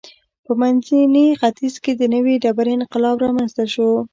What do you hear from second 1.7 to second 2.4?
کې د نوې